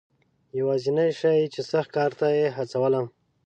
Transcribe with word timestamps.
یوازنی 0.59 1.09
شی 1.19 1.39
چې 1.53 1.61
سخت 1.71 1.89
کار 1.97 2.11
ته 2.19 2.27
یې 2.37 2.47
هڅولم. 2.57 3.05